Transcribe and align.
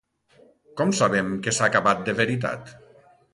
Com 0.79 0.93
sabem 0.99 1.29
que 1.43 1.53
s'ha 1.59 1.67
acabat 1.67 2.01
de 2.09 2.17
veritat? 2.21 2.73